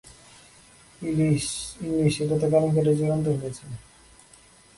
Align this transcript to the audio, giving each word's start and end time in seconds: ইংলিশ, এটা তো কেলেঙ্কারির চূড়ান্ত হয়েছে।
ইংলিশ, 1.01 1.45
এটা 2.23 2.35
তো 2.41 2.45
কেলেঙ্কারির 2.51 2.97
চূড়ান্ত 2.99 3.25
হয়েছে। 3.39 3.63